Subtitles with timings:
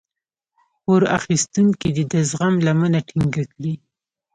[0.83, 3.73] پور اخيستونکی دې د زغم لمنه ټينګه کړي.